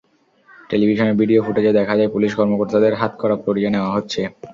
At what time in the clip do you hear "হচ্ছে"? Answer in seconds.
3.95-4.21